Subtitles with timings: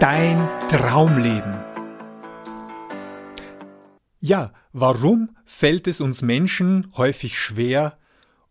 [0.00, 1.54] Dein Traumleben.
[4.20, 7.98] Ja, warum fällt es uns Menschen häufig schwer,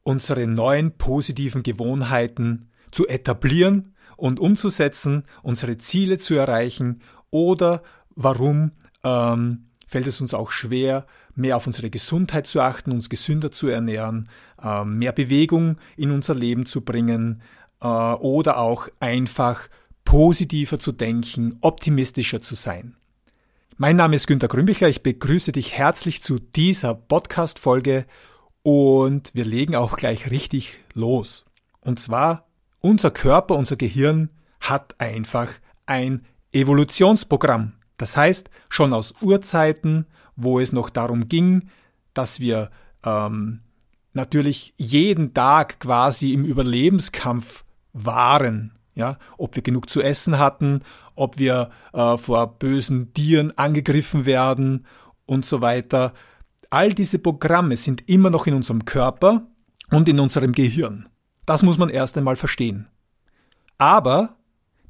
[0.03, 7.81] unsere neuen positiven Gewohnheiten zu etablieren und umzusetzen, unsere Ziele zu erreichen oder
[8.13, 8.71] warum
[9.05, 13.69] ähm, fällt es uns auch schwer, mehr auf unsere Gesundheit zu achten, uns gesünder zu
[13.69, 14.27] ernähren,
[14.61, 17.41] äh, mehr Bewegung in unser Leben zu bringen
[17.79, 19.69] äh, oder auch einfach
[20.07, 22.95] positiver zu denken, optimistischer zu sein.
[23.75, 28.05] Mein Name ist Günter Grünbichler, ich begrüße dich herzlich zu dieser Podcast-Folge
[28.63, 31.43] und wir legen auch gleich richtig los.
[31.81, 32.47] Und zwar,
[32.79, 34.29] unser Körper, unser Gehirn
[34.61, 35.51] hat einfach
[35.85, 37.73] ein Evolutionsprogramm.
[37.97, 40.05] Das heißt, schon aus Urzeiten,
[40.37, 41.67] wo es noch darum ging,
[42.13, 42.71] dass wir
[43.03, 43.59] ähm,
[44.13, 48.76] natürlich jeden Tag quasi im Überlebenskampf waren.
[48.97, 50.81] Ja, ob wir genug zu essen hatten,
[51.13, 54.87] ob wir äh, vor bösen Tieren angegriffen werden
[55.27, 56.13] und so weiter.
[56.71, 59.45] All diese Programme sind immer noch in unserem Körper
[59.91, 61.09] und in unserem Gehirn.
[61.45, 62.87] Das muss man erst einmal verstehen.
[63.77, 64.35] Aber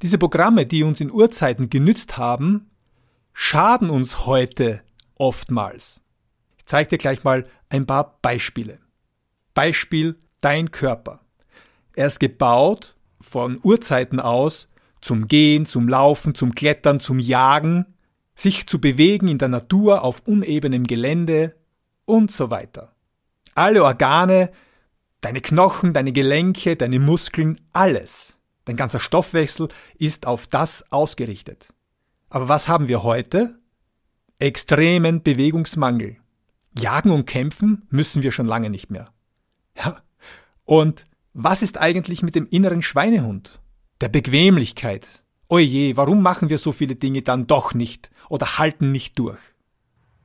[0.00, 2.70] diese Programme, die uns in Urzeiten genützt haben,
[3.34, 4.80] schaden uns heute
[5.18, 6.00] oftmals.
[6.56, 8.78] Ich zeige dir gleich mal ein paar Beispiele.
[9.52, 11.20] Beispiel dein Körper.
[11.94, 14.68] Er ist gebaut von Urzeiten aus
[15.00, 17.86] zum Gehen, zum Laufen, zum Klettern, zum Jagen,
[18.34, 21.54] sich zu bewegen in der Natur auf unebenem Gelände
[22.04, 22.94] und so weiter.
[23.54, 24.50] Alle Organe,
[25.20, 31.72] deine Knochen, deine Gelenke, deine Muskeln, alles, dein ganzer Stoffwechsel ist auf das ausgerichtet.
[32.30, 33.58] Aber was haben wir heute?
[34.38, 36.18] Extremen Bewegungsmangel.
[36.78, 39.12] Jagen und kämpfen müssen wir schon lange nicht mehr.
[39.76, 40.02] Ja.
[40.64, 41.06] Und
[41.40, 43.60] was ist eigentlich mit dem inneren Schweinehund?
[44.00, 45.06] Der Bequemlichkeit.
[45.48, 49.38] Oje, warum machen wir so viele Dinge dann doch nicht oder halten nicht durch?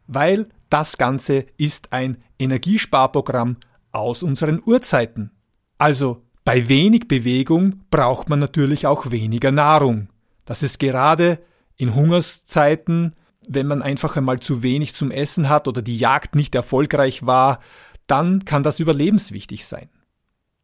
[0.08, 3.58] Weil das Ganze ist ein Energiesparprogramm
[3.92, 5.30] aus unseren Urzeiten.
[5.78, 10.10] Also bei wenig Bewegung braucht man natürlich auch weniger Nahrung.
[10.46, 11.38] Das ist gerade
[11.78, 13.16] in Hungerszeiten,
[13.48, 17.60] wenn man einfach einmal zu wenig zum Essen hat oder die Jagd nicht erfolgreich war,
[18.08, 19.90] dann kann das überlebenswichtig sein.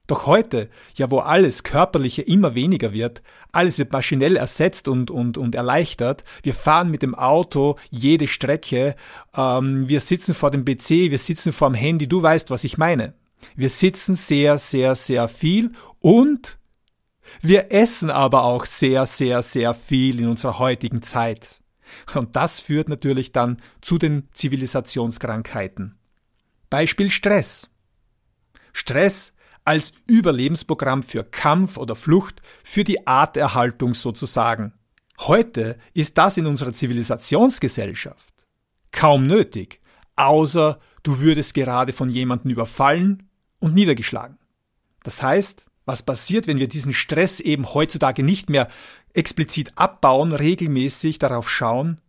[0.09, 3.21] Doch heute, ja wo alles Körperliche immer weniger wird,
[3.51, 8.95] alles wird maschinell ersetzt und, und, und erleichtert, wir fahren mit dem Auto jede Strecke,
[9.37, 12.79] ähm, wir sitzen vor dem PC, wir sitzen vor dem Handy, du weißt, was ich
[12.79, 13.13] meine.
[13.55, 16.57] Wir sitzen sehr, sehr, sehr viel und
[17.43, 21.61] wir essen aber auch sehr, sehr, sehr viel in unserer heutigen Zeit.
[22.15, 25.99] Und das führt natürlich dann zu den Zivilisationskrankheiten.
[26.71, 27.69] Beispiel Stress.
[28.73, 29.33] Stress
[29.69, 34.73] als Überlebensprogramm für Kampf oder Flucht, für die Arterhaltung sozusagen.
[35.19, 38.33] Heute ist das in unserer Zivilisationsgesellschaft
[38.91, 39.79] kaum nötig,
[40.15, 44.39] außer du würdest gerade von jemandem überfallen und niedergeschlagen.
[45.03, 48.69] Das heißt, was passiert, wenn wir diesen Stress eben heutzutage nicht mehr
[49.13, 52.01] explizit abbauen, regelmäßig darauf schauen,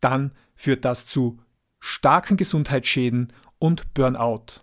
[0.00, 1.40] dann führt das zu
[1.80, 4.62] starken Gesundheitsschäden und Burnout.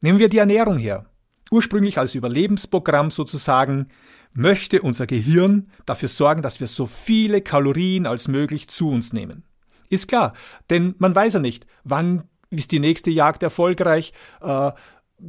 [0.00, 1.09] Nehmen wir die Ernährung her.
[1.50, 3.88] Ursprünglich als Überlebensprogramm sozusagen
[4.32, 9.42] möchte unser Gehirn dafür sorgen, dass wir so viele Kalorien als möglich zu uns nehmen.
[9.88, 10.34] Ist klar,
[10.70, 14.70] denn man weiß ja nicht, wann ist die nächste Jagd erfolgreich, äh,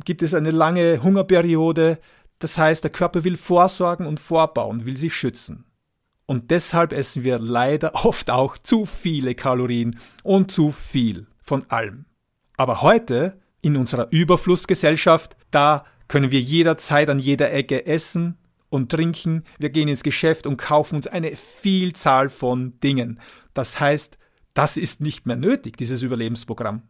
[0.06, 2.00] gibt es eine lange Hungerperiode,
[2.40, 5.66] das heißt, der Körper will vorsorgen und vorbauen, will sich schützen.
[6.26, 12.06] Und deshalb essen wir leider oft auch zu viele Kalorien und zu viel von allem.
[12.58, 18.38] Aber heute, in unserer Überflussgesellschaft, da können wir jederzeit an jeder Ecke essen
[18.70, 19.46] und trinken.
[19.60, 23.22] Wir gehen ins Geschäft und kaufen uns eine Vielzahl von Dingen.
[23.54, 24.18] Das heißt,
[24.54, 26.82] das ist nicht mehr nötig, dieses Überlebensprogramm.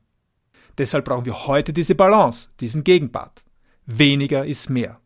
[0.80, 3.46] Deshalb brauchen wir heute diese Balance, diesen Gegenpart.
[3.86, 5.00] Weniger ist mehr.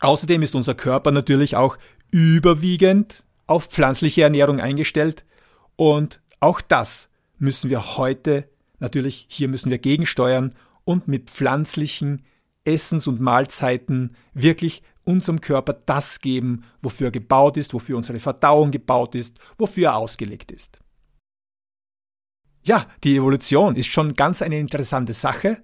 [0.00, 1.78] Außerdem ist unser Körper natürlich auch
[2.10, 5.24] überwiegend auf pflanzliche Ernährung eingestellt
[5.76, 8.48] und auch das müssen wir heute
[8.80, 12.24] natürlich, hier müssen wir gegensteuern und mit pflanzlichen
[12.66, 18.70] Essens- und Mahlzeiten wirklich unserem Körper das geben, wofür er gebaut ist, wofür unsere Verdauung
[18.72, 20.78] gebaut ist, wofür er ausgelegt ist.
[22.64, 25.62] Ja, die Evolution ist schon ganz eine interessante Sache,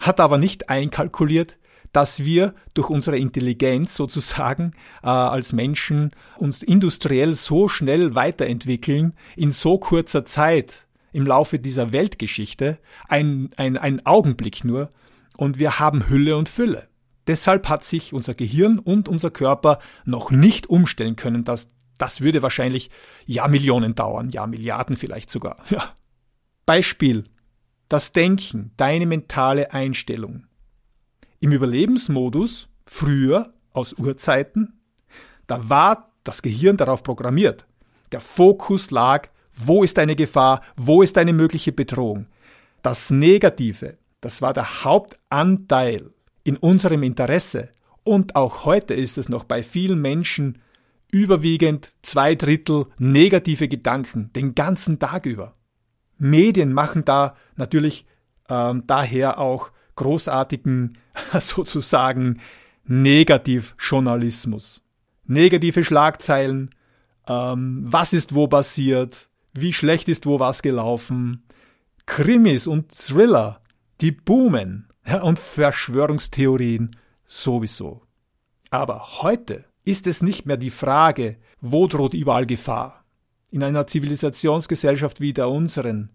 [0.00, 1.58] hat aber nicht einkalkuliert,
[1.92, 4.72] dass wir durch unsere Intelligenz sozusagen
[5.02, 11.92] äh, als Menschen uns industriell so schnell weiterentwickeln, in so kurzer Zeit im Laufe dieser
[11.92, 14.90] Weltgeschichte, ein, ein, ein Augenblick nur,
[15.40, 16.88] und wir haben Hülle und Fülle.
[17.26, 22.42] Deshalb hat sich unser Gehirn und unser Körper noch nicht umstellen können, dass Das würde
[22.42, 22.90] wahrscheinlich
[23.24, 25.56] ja Millionen dauern, ja Milliarden vielleicht sogar.
[25.70, 25.94] Ja.
[26.66, 27.24] Beispiel.
[27.88, 30.46] Das Denken, deine mentale Einstellung.
[31.40, 34.78] Im Überlebensmodus, früher aus Urzeiten,
[35.46, 37.66] da war das Gehirn darauf programmiert.
[38.12, 42.26] Der Fokus lag, wo ist eine Gefahr, wo ist eine mögliche Bedrohung.
[42.82, 46.10] Das Negative, das war der Hauptanteil
[46.44, 47.70] in unserem Interesse.
[48.04, 50.58] Und auch heute ist es noch bei vielen Menschen
[51.12, 55.56] überwiegend zwei Drittel negative Gedanken den ganzen Tag über.
[56.18, 58.06] Medien machen da natürlich
[58.48, 60.98] ähm, daher auch großartigen
[61.40, 62.40] sozusagen
[62.84, 64.82] Negativjournalismus.
[65.26, 66.70] Negative Schlagzeilen,
[67.26, 71.44] ähm, was ist wo passiert, wie schlecht ist wo was gelaufen,
[72.06, 73.59] Krimis und Thriller,
[74.00, 74.88] die boomen
[75.22, 78.02] und Verschwörungstheorien sowieso.
[78.70, 83.04] Aber heute ist es nicht mehr die Frage, wo droht überall Gefahr.
[83.50, 86.10] In einer Zivilisationsgesellschaft wie der unseren.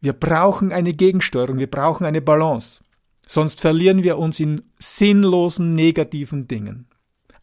[0.00, 2.80] Wir brauchen eine Gegensteuerung, wir brauchen eine Balance.
[3.26, 6.88] Sonst verlieren wir uns in sinnlosen negativen Dingen.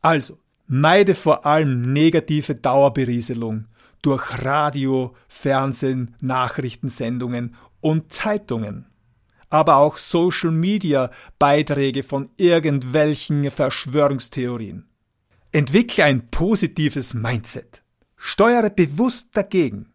[0.02, 3.68] Also, meide vor allem negative Dauerberieselung
[4.02, 8.88] durch Radio, Fernsehen, Nachrichtensendungen und Zeitungen
[9.50, 14.88] aber auch Social Media Beiträge von irgendwelchen Verschwörungstheorien.
[15.52, 17.84] Entwickle ein positives Mindset.
[18.16, 19.94] Steuere bewusst dagegen.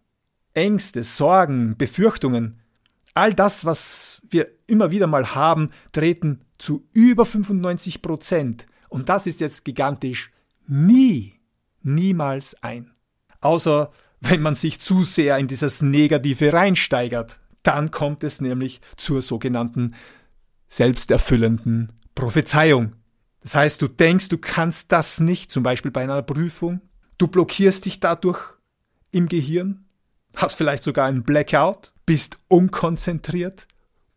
[0.55, 2.61] Ängste, Sorgen, Befürchtungen,
[3.15, 9.27] all das, was wir immer wieder mal haben, treten zu über 95 Prozent, und das
[9.27, 10.31] ist jetzt gigantisch,
[10.67, 11.41] nie,
[11.83, 12.93] niemals ein.
[13.41, 13.91] Außer
[14.23, 17.41] wenn man sich zu sehr in dieses Negative reinsteigert.
[17.63, 19.95] Dann kommt es nämlich zur sogenannten
[20.69, 22.97] selbsterfüllenden Prophezeiung.
[23.43, 26.81] Das heißt, du denkst, du kannst das nicht, zum Beispiel bei einer Prüfung.
[27.19, 28.41] Du blockierst dich dadurch
[29.11, 29.85] im Gehirn,
[30.37, 33.67] hast vielleicht sogar einen Blackout, bist unkonzentriert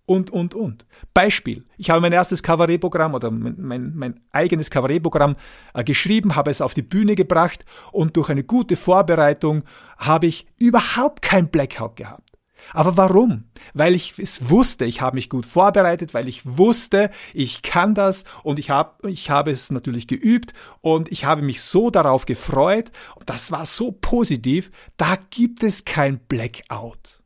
[0.05, 0.85] und, und, und.
[1.13, 1.65] Beispiel.
[1.77, 5.35] Ich habe mein erstes Kabarettprogramm oder mein, mein, mein eigenes Kabarettprogramm
[5.73, 9.63] äh, geschrieben, habe es auf die Bühne gebracht und durch eine gute Vorbereitung
[9.97, 12.34] habe ich überhaupt kein Blackout gehabt.
[12.73, 13.45] Aber warum?
[13.73, 18.23] Weil ich es wusste, ich habe mich gut vorbereitet, weil ich wusste, ich kann das
[18.43, 22.91] und ich habe ich habe es natürlich geübt und ich habe mich so darauf gefreut
[23.15, 27.21] und das war so positiv, da gibt es kein Blackout.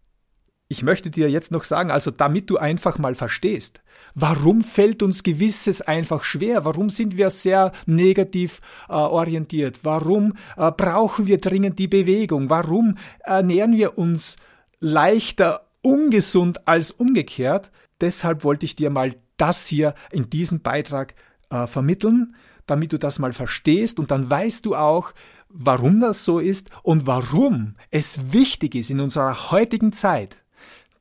[0.71, 3.81] Ich möchte dir jetzt noch sagen, also damit du einfach mal verstehst,
[4.13, 6.63] warum fällt uns gewisses einfach schwer?
[6.63, 9.79] Warum sind wir sehr negativ äh, orientiert?
[9.81, 12.51] Warum äh, brauchen wir dringend die Bewegung?
[12.51, 14.35] Warum ernähren wir uns
[14.79, 17.71] leichter ungesund als umgekehrt.
[18.01, 21.15] Deshalb wollte ich dir mal das hier in diesem Beitrag
[21.49, 22.35] äh, vermitteln,
[22.65, 25.13] damit du das mal verstehst und dann weißt du auch,
[25.49, 30.37] warum das so ist und warum es wichtig ist in unserer heutigen Zeit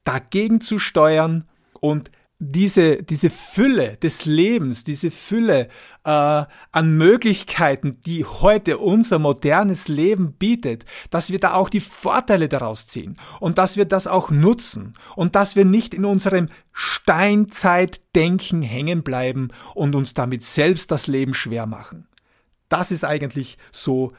[0.05, 1.47] dagegen zu steuern
[1.81, 5.69] und diese, diese Fülle des Lebens, diese Fülle
[6.05, 12.49] äh, an Möglichkeiten, die heute unser modernes Leben bietet, dass wir da auch die Vorteile
[12.49, 18.63] daraus ziehen und dass wir das auch nutzen und dass wir nicht in unserem Steinzeitdenken
[18.63, 22.07] hängen bleiben und uns damit selbst das Leben schwer machen.
[22.69, 24.13] Das ist eigentlich so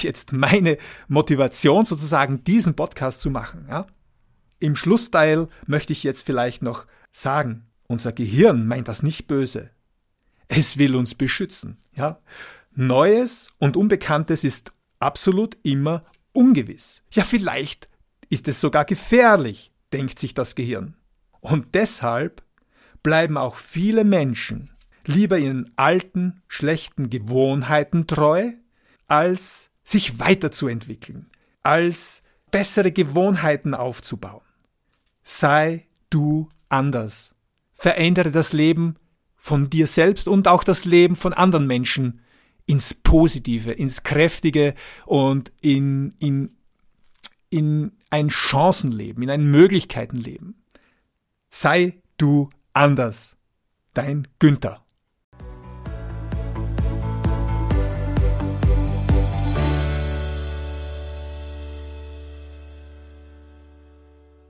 [0.00, 3.66] jetzt meine Motivation sozusagen, diesen Podcast zu machen.
[3.68, 3.86] Ja?
[4.58, 9.70] Im Schlussteil möchte ich jetzt vielleicht noch sagen, unser Gehirn meint das nicht böse.
[10.48, 12.20] Es will uns beschützen, ja.
[12.74, 17.02] Neues und Unbekanntes ist absolut immer ungewiss.
[17.10, 17.88] Ja, vielleicht
[18.28, 20.94] ist es sogar gefährlich, denkt sich das Gehirn.
[21.40, 22.42] Und deshalb
[23.02, 24.70] bleiben auch viele Menschen
[25.06, 28.52] lieber ihren alten, schlechten Gewohnheiten treu,
[29.06, 31.30] als sich weiterzuentwickeln,
[31.62, 34.42] als bessere Gewohnheiten aufzubauen.
[35.22, 37.34] Sei du anders.
[37.72, 38.96] Verändere das Leben
[39.36, 42.20] von dir selbst und auch das Leben von anderen Menschen
[42.66, 46.56] ins Positive, ins Kräftige und in, in,
[47.48, 50.62] in ein Chancenleben, in ein Möglichkeitenleben.
[51.48, 53.36] Sei du anders.
[53.94, 54.85] Dein Günther.